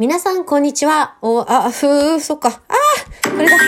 [0.00, 1.16] 皆さん、こんにちは。
[1.20, 2.48] お、あ、ふー、そっか。
[2.48, 3.56] あーこれだ。
[3.56, 3.58] あ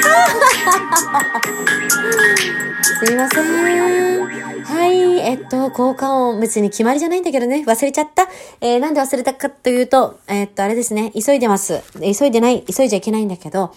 [3.04, 4.64] すいません。
[4.64, 8.30] はい、えっと、効果音、別に決まりじゃないんだけどね、忘れちゃった。
[8.62, 11.82] えー、なんで忘れたかというと、えっと、あれですね、急いでます。
[12.00, 13.74] 急いでない、急いじゃいけないんだけど、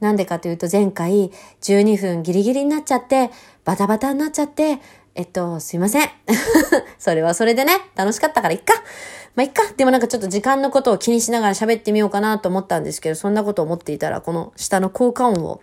[0.00, 1.30] なんでかというと、前回、
[1.60, 3.30] 12分ギリギリになっちゃって、
[3.66, 4.78] バタバタになっちゃって、
[5.18, 6.08] えっと、すいません。
[6.96, 8.72] それはそれでね、楽しかったからいっか。
[9.34, 9.64] まあ、いっか。
[9.76, 15.60] でもなんかちょっと時間のことを気にしながら喋ってみようかなと思ったんですけど、そんなことを思っていたら、この下の効果音を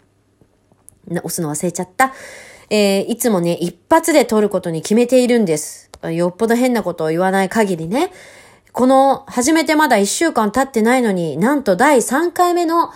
[1.10, 2.14] 押すの忘れちゃった。
[2.70, 5.90] えー、いつもね、一発で撮ることに決めているんです。
[6.12, 8.12] よっぽど変なことを言わない限りね。
[8.74, 12.92] この、始めてまだ一週間経ってないのに、なんと第3回目の、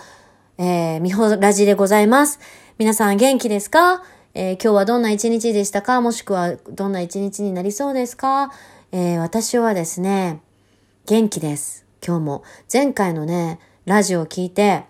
[0.58, 2.38] えー、みほラジでございます。
[2.76, 4.02] 皆さん元気ですか？
[4.32, 6.00] えー、今日はどんな一日でしたか？
[6.00, 8.52] もしくはどんな一日になりそうですか？
[8.92, 10.40] えー、私はですね、
[11.06, 11.84] 元気です。
[12.06, 12.44] 今日も。
[12.72, 14.84] 前回のね、ラジオを聞いて、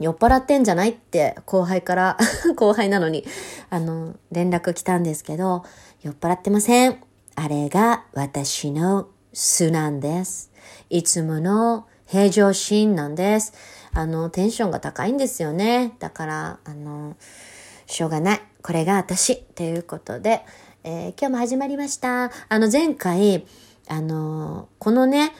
[0.00, 2.18] 酔っ払ってんじゃないって後輩から、
[2.56, 3.24] 後輩なのに、
[3.70, 5.64] あの、連絡来たんですけど、
[6.02, 6.98] 酔っ払ってません。
[7.36, 10.50] あれが私の素なんです。
[10.90, 13.52] いつもの平常心なんです。
[13.92, 15.94] あの、テンションが高いんですよね。
[16.00, 17.14] だから、あの、
[17.86, 18.40] しょうがない。
[18.62, 19.42] これが私。
[19.54, 20.42] ということで、
[20.84, 22.30] えー今日も始まりました。
[22.48, 23.46] あの、前回、
[23.88, 25.32] あの、このね、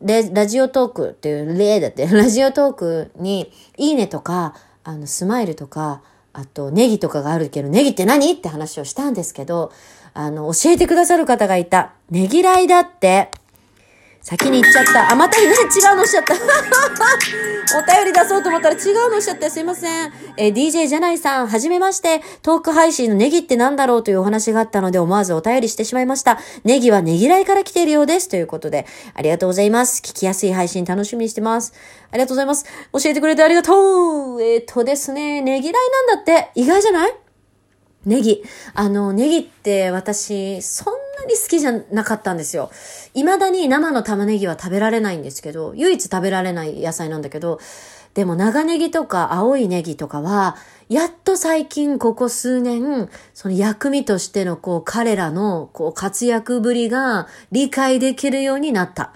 [0.00, 9.72] ラジオトークっていう例だって、 ラジオトークに、いいねとか、あの、スマイルとか、あと、ネギとかがあるけど、ネギって何って話をしたんですけど、
[10.12, 11.92] あの、教えてくださる方がいた。
[12.10, 13.30] ネギライだって。
[14.24, 15.12] 先に言っちゃった。
[15.12, 15.50] あ、またね、違
[15.92, 16.32] うのおっしゃった。
[17.76, 20.12] お便り出そうと思ったら違うのおっしゃってすいません。
[20.38, 22.22] えー DJ ジャナイさん、はじめまして。
[22.40, 26.38] トーク配信のネギって何だろうというお話があったので思わずお便りしてしまいました。
[26.64, 28.30] ネギはネギライから来ているようです。
[28.30, 30.00] ということで、ありがとうございます。
[30.00, 31.74] 聞きやすい配信楽しみにしてます。
[32.10, 32.64] ありがとうございます。
[32.94, 34.42] 教えてくれてありがとう。
[34.42, 36.50] えっ、とですね、ネギライなんだって。
[36.54, 37.14] 意外じゃない？
[38.06, 38.42] ネギ。
[38.74, 42.70] あの、ネギって私、そんななに好きじゃなかったんですよ。
[43.14, 47.60] 未だに生の玉ねぎは食べられないんですけど、唯一食べられない野菜なんだけど、
[48.14, 50.56] でも長ネギとか青いネギとかは、
[50.88, 59.12] やっと最近ここ数年、その薬味としてのこう彼らのこう活躍ぶりが理解できるようになった。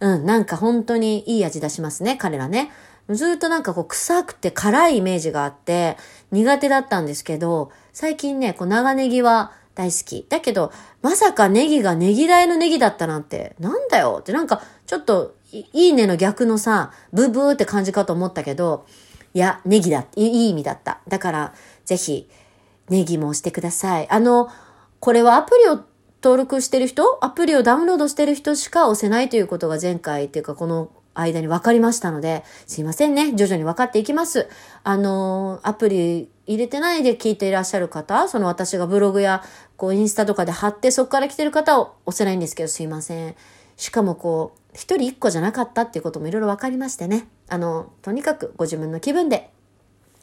[0.00, 2.70] うん、なんか本当にいい味出しますね、彼らね。
[3.10, 5.96] ずっとなんかこう臭くて辛いイメージがあって
[6.30, 10.26] 苦手だったんですけど、最近ね、こう長ネギは大好き。
[10.28, 10.72] だけど、
[11.02, 18.86] まさかネギがネギライのネギだったなんて、なんだよってなんかちょっといいねの逆のさ、ブブーって感じかと思ったけど、
[19.34, 20.06] いや、ネギだ。
[20.16, 20.98] いい意味だった。
[21.06, 22.28] だから、ぜひ、
[22.88, 24.10] ネギも押してください。
[24.10, 24.48] あの、
[24.98, 25.84] これはアプリを
[26.24, 33.34] 登録してる人アプリをダウンロードしてる人しか押せないということが前回っていうかこの間に分かりましたので、すいませんね。
[33.34, 34.48] 徐々に分かっていきます。
[34.84, 39.42] あの、アプリ入れてないで聞いていらっしゃる方、その私がブログや
[39.76, 43.34] こうインスタとかで貼ってそこから来てる方を押せないんですけど、すいません。
[43.76, 47.28] しかもこう、一人一個じゃなかったっていうこともいろいろ分かりましてね。
[47.48, 49.50] あの、とにかくご自分の気分で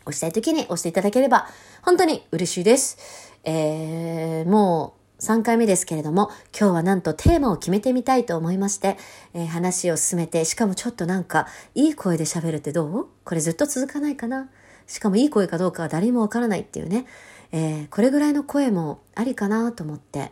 [0.06, 1.48] 押したい時に押していただければ
[1.82, 2.98] 本当に嬉しいです。
[3.44, 8.98] えー、もう3回目ですけれども、今日はなんとテーマを決めてみたいと思いまして、
[9.34, 13.08] えー話を進めて、しかもちょっとなんかいい声で喋るってどう？
[13.24, 14.50] これずっと続かないかな？
[14.88, 17.06] しかもいい声かどうかは誰もわからないっていうね、
[17.54, 20.32] えーこれぐらいの声もありかなと思って、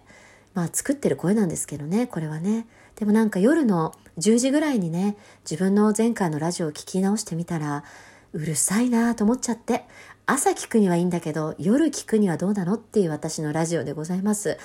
[0.53, 2.67] まあ作ってる声なんですけどね、これはね。
[2.95, 5.15] でもなんか夜の10時ぐらいにね、
[5.50, 7.85] 自分の前回のラジオを聞き直してみたら、
[8.33, 9.85] うるさいなと思っちゃって、
[10.25, 14.57] 朝聞くにはいいんだけど、夜聞くにはどうなのっていう私のラジオでございます。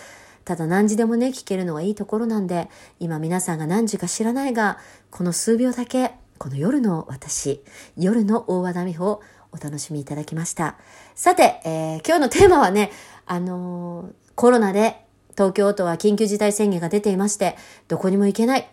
[0.45, 2.69] ただ何時でもね、聞けるのはいいところなんで、
[3.01, 4.79] 今皆さんが何時か知らないが、
[5.11, 7.65] この数秒だけ、この夜の私、
[7.97, 10.77] 夜の大和田美穂をお楽しみいただきました。
[11.17, 12.93] さて、えー今日のテーマはね、
[13.27, 17.57] あのーコロナで東京都は緊急事態宣言が出ていまして、
[17.89, 18.69] どこにも行けない。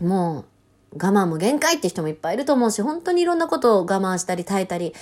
[0.00, 0.46] も
[0.92, 4.94] う我慢も限界って人もいっぱいいると思うし、本当にいろんなことを我慢したり耐えたり、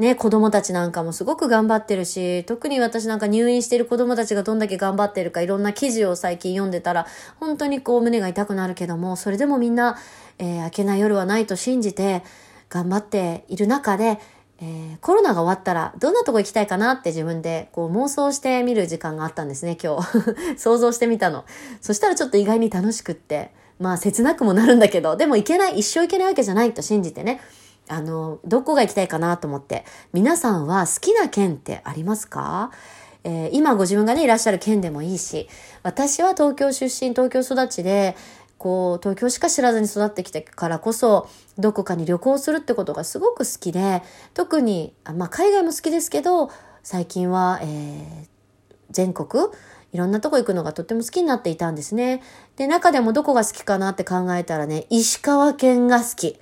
[0.00, 7.06] ね、子供たちなんかもすごく頑張ってるし、特に私なんか入院してる子供たちがどんだけ頑張ってるか、いろんな記事を最近読んでたら、
[7.38, 9.98] 本当にこう胸が痛くなるけども、それでもみんな、
[10.38, 12.22] えー明けない夜はないと信じて
[12.70, 14.18] 頑張っている中で、
[14.62, 20.08] えーコロナが終わったらどんなとこ行きたいかなって自分でこう妄想してみる時間があったんですね、今日。
[20.56, 21.44] 想像してみたの。
[21.82, 27.42] そしたらちょっと意外に楽しくって、まあ切なくもなるんだけど、でも行けない、一生行けないわけじゃないと信じてね。
[27.90, 29.84] あの、どこが行きたいかなと思って。
[30.12, 32.70] 皆さんは好きな県ってありますか？
[33.24, 35.48] えー今ご自分がね、いらっしゃる県でもいいし、
[35.82, 38.16] 私は東京出身、東京育ちで、
[38.58, 41.28] こう、東京しか知らずに育ってきたからこそ、
[41.58, 44.02] どこかに旅行するってことがすごく好きで、
[44.34, 46.50] 特に、まあ、海外も好きですけど、
[46.82, 48.26] 最近は、えー、
[48.90, 49.46] 全国、
[49.92, 52.22] いろんなとこ行くのがとっても好きになっていたんですね。
[52.56, 56.38] で、中でもどこが好きかなって考えたらね、石川県が好き。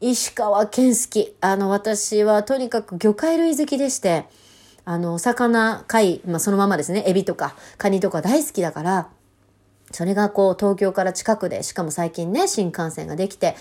[0.00, 1.34] 石川県好き。
[1.40, 4.26] あの、私はとにかく魚介類好きでして、
[4.84, 9.08] あの、魚、貝、まあ、そのままですね、エビとか、カニとか大好きだから、
[9.90, 13.56] それがこう、東京から近くで、しかも最近ね、新幹線ができて、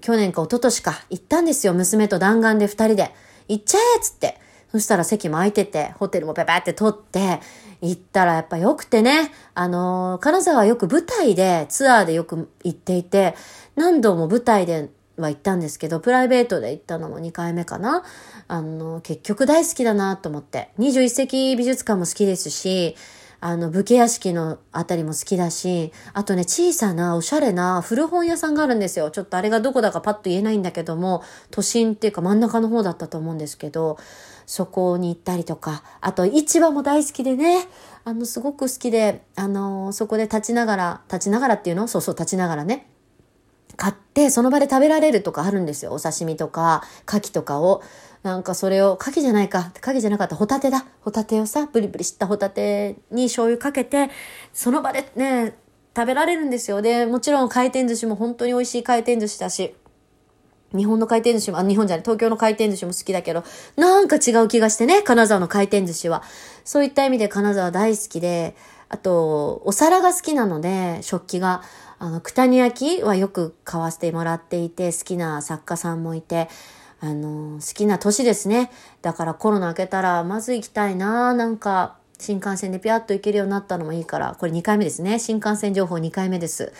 [0.00, 3.12] 去年か一昨年か行ったんですよ、娘と弾丸で二人で。
[3.48, 4.40] 行っちゃえっつって。
[4.72, 7.40] そしたら席も空いてて、ホテルもペペって取って、
[7.80, 13.36] 行ったらやっぱ良くてね、あの、金沢はよく舞台で、ツアーでよく行っていて、
[13.76, 18.02] 何度も舞台では行ったんですけど、プライベートで行ったのも2回目かな。
[18.48, 20.70] あの、結局大好きだなと思って。
[20.78, 22.96] 21世紀美術館も好きですし、
[23.40, 29.10] あの、武家屋敷のあたりも好きだし、あとね、小さなおしゃれな古本屋さんがあるんですよ。
[29.10, 33.98] ちょっとあれがどこだかパッと言えないんだけども、都心っていうか真ん中の方だったと思うんですけど、
[34.46, 37.66] そこに行ったりとか、あと市場も大好きでね、
[38.04, 41.88] あの、すごく好きで、あの、そこで立ちながら、立ちながらっていうの？
[41.88, 42.88] そうそう、立ちながらね、
[43.76, 45.92] 買ってその場で食べられるとかあるんですよ。
[45.92, 47.82] お刺身とか、牡蠣とかを。
[48.22, 49.70] なんかそれを、牡蠣じゃないか。
[49.82, 50.34] 牡蠣じゃなかった。
[50.34, 50.84] ホタテだ。
[51.02, 54.10] ホタテをさ、ブリブリしたホタテに醤油かけて、
[54.52, 55.56] その場でね、
[55.94, 56.82] 食べられるんですよ。
[56.82, 59.74] で、もちろん回転寿司も本当に美味しい回転寿司だし、
[60.74, 63.44] 日本の回転寿司も、あ、日本じゃない、東京の回転寿司も好きだけど、
[63.76, 66.22] なんか違う気がしてね、金沢の回転寿司は。
[66.64, 68.56] そういった意味で金沢大好きで、
[68.88, 71.62] あと、お皿が好きなので、食器が。
[71.98, 76.48] あの、九谷焼はよく買わせてもらっていて、好きな作家さんもいて、
[77.00, 78.70] あの、好きな年ですね。
[79.02, 85.18] だからコロナ明けたら、まず行きたいななんか、新幹線でピャッと行けるようになったのもいいから、これ2回目ですね。
[85.18, 86.72] 新幹線情報2回目です。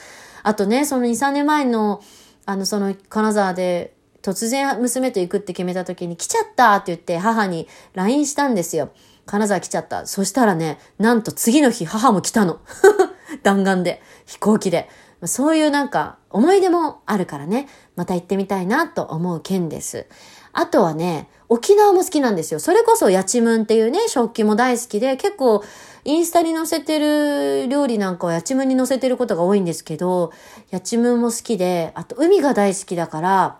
[0.42, 2.02] あとね、その2、3年前の、
[2.46, 8.90] あの、その、金沢で、突然娘と行くって決めた時に、来ちゃったって言って母に LINE したんですよ。
[9.26, 10.06] 金沢来ちゃった。
[10.06, 12.60] そしたらね、なんと次の日母も来たの。
[13.42, 14.88] 弾丸で、飛行機で。
[15.24, 20.06] そういうなんか思い出もあるからね、また行ってみたいなと思う県です。
[20.52, 22.60] あとはね、沖縄も好きなんですよ。
[22.60, 25.62] それこそやちむんっていうね、食器も大好きで、結構
[26.04, 30.32] インスタに載せてる料理なんかはやちむんに載せてることが多いんですけど、
[30.70, 33.58] やちむんも好きで、あと海が大好きだから、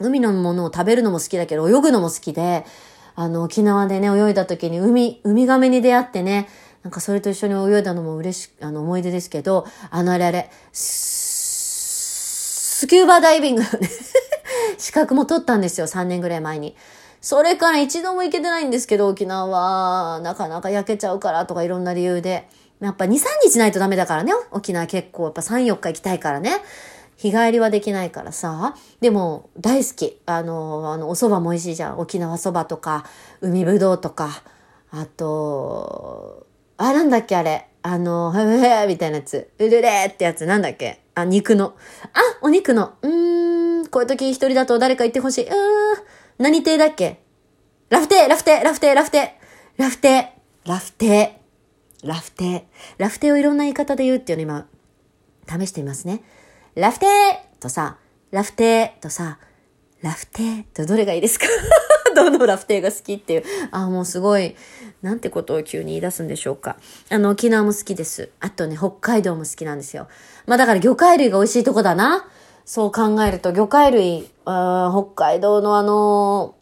[0.00, 2.64] 海のものを食べるのも好きだけど、泳ぐのも好きで、
[3.14, 6.48] あの、沖縄でね、泳いだ時に海、ウミガメに出会ってね、
[6.82, 13.88] なんかそれと一緒に泳いだのも嬉し、あの思い出ですけど、あのあれあれ、スキューバダイビングのね
[14.78, 16.76] 資格も取ったんですよ、3年ぐらい前に。
[17.20, 22.48] それから一度も行けてないんですけど、沖縄は、なかなか焼けちゃうからとかいろんな理由で。
[22.80, 23.12] やっぱ2、3
[23.44, 24.32] 日ないとダメだからね。
[24.50, 26.60] 沖縄結構、やっぱ3、4日行きたいからね。
[27.16, 28.74] 日帰りはできないからさ。
[29.00, 30.20] でも、大好き。
[30.26, 32.00] あの、あの、お蕎麦も美味しいじゃん。
[32.00, 33.04] 沖縄蕎麦とか、
[33.40, 34.42] 海ぶどうとか、
[34.90, 36.44] あと、
[36.78, 37.66] あ、なんだっけあれ。
[37.82, 39.50] あの、へへみたいなやつ。
[39.58, 41.74] うるれってやつなんだっけあ、肉の。
[42.12, 42.94] あ、お肉の。
[43.02, 45.44] うーん、こういう時一人だと誰か言ってほしい。
[45.46, 45.56] うーん、
[46.38, 47.20] 何亭だっけ
[47.90, 52.62] ラフテー、ラフテー、ラフテー、ラフテー、ラフテー、ラフテー、ラフテー。
[52.98, 54.66] ラフテーをいろんな言い方で言うっていうの今、
[55.48, 56.22] 試してみますね。
[56.74, 57.98] ラフテーとさ、
[58.30, 59.38] ラフテーとさ、
[60.02, 61.46] ラフテーとどれがいいですか？
[62.14, 63.44] どのラフテーが好きっていう。
[63.70, 64.54] あ、もうすごい、
[65.02, 66.76] なんてことを急に言い出すんでしょうか。
[67.10, 68.30] あの、沖縄も好きです。
[68.40, 70.08] あとね、北海道も好きなんですよ。
[70.46, 72.26] まあだから魚介類が美味しいとこだな。
[72.64, 76.54] そう考えると、魚介類、あ北海道のあの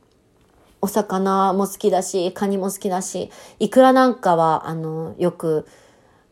[0.82, 5.66] お魚も好きだし、カニも好きだし、イクラなんかは、あの、よく、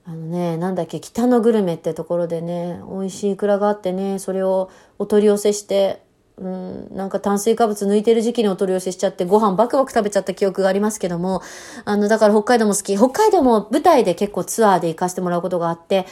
[0.07, 6.03] あのね、なんだっけ、北のグルメってところでね、美味しいイクラがあってね、それをお取り寄せして、
[6.41, 11.43] うん、なんか炭水化物抜いてる時期にお取り寄せしちゃってご飯バクバク食べちゃった記憶がありますけども、
[11.85, 12.97] あの、だから北海道も好き。
[12.97, 16.07] 北海道も舞台で結構ツアーで行かせてもらうことがあって、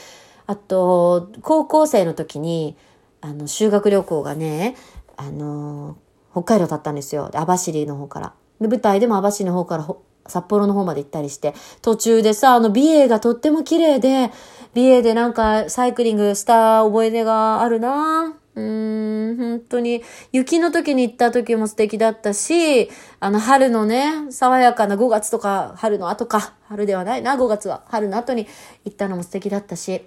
[0.47, 2.77] あと、高校生の時に、
[3.21, 4.77] あの、修学旅行がね、
[5.17, 5.97] あの、
[6.33, 7.31] 北海道だったんですよ。
[7.33, 8.33] 網走の方から。
[8.61, 9.89] で、舞台でも網走の方から
[10.27, 14.31] 札幌の方まで行ったりして、途中でさ、あの、美瑛がとっても綺麗で、
[14.75, 27.85] 美瑛でなんかサイクリングした覚え出があるなぁうーん、本当に、雪の時に行った時も素敵だったし、あの、春のね、爽やかな5月とか、春の後か、春ではないな、5月は。
[27.89, 28.47] 春の後に
[28.85, 30.07] 行ったのも素敵だったし、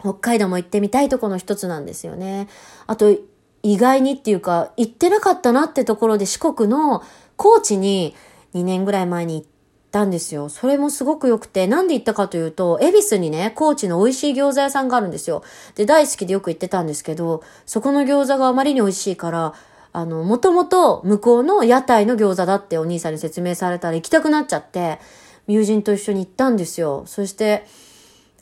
[0.00, 2.48] 北海道も行ってみたいとこの一つなんですよね。
[2.86, 3.14] あと、
[3.62, 7.02] 意外にっていうか、行ってなかったなってところで四国の
[7.36, 8.14] 高知に
[8.54, 9.55] 2年ぐらい前に行って
[9.90, 10.48] たんですよ。
[10.48, 15.42] それもすごく良くて、なんで行ったかというと、恵比寿にね、高知の美味しい餃子屋さんがあるんですよ。
[15.74, 19.54] で、大好きでよく行ってたんですけど、そこの餃子があまりに美味しいから、
[19.92, 24.98] あの、もともと向こうの屋台の餃子だってお兄さんに説明されたら行きたくなっちゃって、
[25.46, 27.04] 友人と一緒に行ったんですよ。
[27.06, 27.66] そして、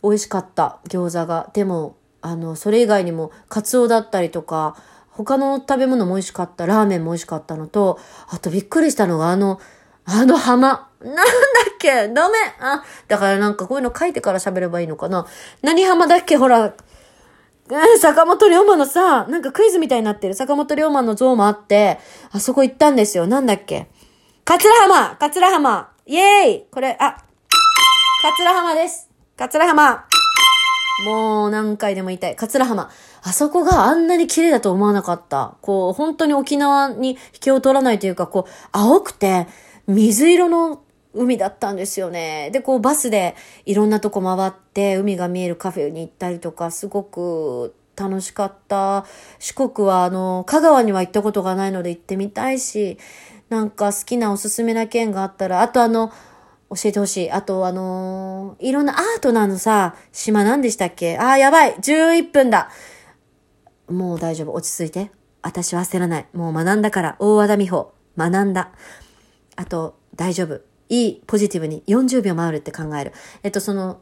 [0.03, 1.51] 美味しかった餃子が。
[1.55, 4.77] でも、あの、それ以外にも、カツオだったりとか、
[5.11, 7.99] 他の食べ物も美味しかった、ラーメンも美味しかったのと、
[8.29, 9.61] あとびっくりしたのが、あの、
[10.07, 10.89] あの浜。
[11.01, 11.25] なんだっ
[11.79, 12.09] け？
[12.09, 15.27] ダメあ、だからなんかこういうの書いてから喋ればいいのかな
[15.61, 16.37] 何浜だっけ？
[16.37, 16.75] ほら。
[18.01, 21.99] 坂本龍馬のさ、なんかクイズみたいになってる坂本龍馬の像もあって、
[22.31, 23.27] あそこ行ったんですよ。
[23.27, 23.89] なんだっけ？
[24.45, 27.23] 桂浜桂浜イェーイこれ、あ、
[28.23, 29.09] 桂浜です。
[29.37, 30.07] 桂浜
[31.07, 32.37] もう何回でも言いたい。
[32.37, 32.91] 桂浜。
[33.23, 35.57] あそこがあんなに綺麗だと思わなかった。
[35.61, 39.49] こう、本当に沖縄に引けを取らないというか、こう、青くて、
[39.87, 42.50] 水色の海だったんですよね。
[42.53, 43.37] で、こうバスで
[43.67, 49.07] いろんなとこ回って海が見えるカフェに行ったりとか、すごく楽しかった。
[49.38, 52.99] 四国はあの、香川には行ったことがないので行ってみたいし、
[53.49, 56.11] なんか好きなおすすめな県があったら、あとあの、
[56.71, 57.31] 教えてほしい。
[57.31, 61.19] あとあのいろんなアートなのさ、島何でしたっけ？
[61.19, 62.71] ああ、やばい !11 分だ
[63.87, 64.53] もう大丈夫。
[64.53, 65.12] 落ち着いて。
[65.43, 66.26] 私は焦らない。
[66.33, 67.17] もう学んだから。
[67.21, 67.93] 大和田美穂。
[68.17, 68.73] 学んだ。
[69.57, 70.61] あと、大丈夫。
[70.89, 73.13] いい、ポジティブに40秒回るって考える。
[73.43, 74.01] えっと、その、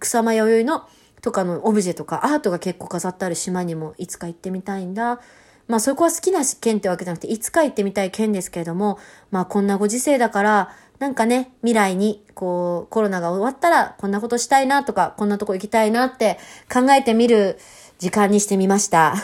[0.00, 0.88] 草間弥生の
[1.22, 5.20] とかのオブジェとかアートが結構飾ってある島にもいつか行ってみたいんだ。
[5.68, 8.98] まあそこは好きな県ってわけじゃなくて、いつか行ってみたい県ですけれども、
[9.30, 16.38] まあこんなご時世だから、なんかね、未来に、こう、コロナが終わったら、こんなことしたいなとか、こんなとこ行きたいなって
[16.72, 17.58] 考えてみる
[17.98, 19.16] 時間にしてみました。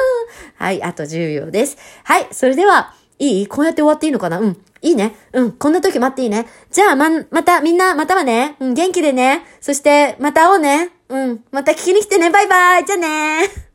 [0.56, 1.78] はい、あと10秒です。
[2.04, 3.46] はい、それでは、いい？
[3.46, 4.40] こうやって終わっていいのかな？
[4.40, 4.56] うん。
[4.80, 5.14] いいね。
[5.32, 5.52] うん。
[5.52, 6.46] こんな時待っていいね。
[6.70, 8.56] じゃあ、ま、また、みんな、またはね。
[8.58, 9.44] うん、元気でね。
[9.60, 10.90] そして、また会おうね。
[11.08, 11.44] うん。
[11.52, 12.30] また聞きに来てね。
[12.30, 12.84] バイバイ。
[12.84, 13.71] じゃあね